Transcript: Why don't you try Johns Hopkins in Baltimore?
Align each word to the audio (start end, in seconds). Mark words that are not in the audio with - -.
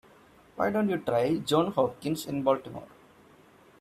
Why 0.55 0.71
don't 0.71 0.89
you 0.89 0.97
try 0.97 1.35
Johns 1.37 1.75
Hopkins 1.75 2.25
in 2.25 2.41
Baltimore? 2.41 2.87